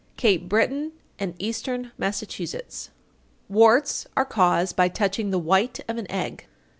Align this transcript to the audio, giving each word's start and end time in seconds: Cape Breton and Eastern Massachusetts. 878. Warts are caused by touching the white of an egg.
Cape 0.17 0.49
Breton 0.49 0.93
and 1.19 1.35
Eastern 1.37 1.91
Massachusetts. 1.95 2.89
878. 3.51 3.55
Warts 3.55 4.07
are 4.17 4.25
caused 4.25 4.75
by 4.75 4.87
touching 4.87 5.29
the 5.29 5.37
white 5.37 5.79
of 5.87 5.99
an 5.99 6.09
egg. 6.09 6.47